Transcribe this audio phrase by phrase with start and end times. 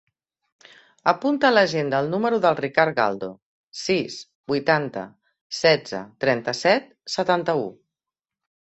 [1.11, 3.31] Apunta a l'agenda el número del Ricard Galdo:
[3.83, 4.19] sis,
[4.55, 5.07] vuitanta,
[5.61, 7.73] setze, trenta-set, setanta-u.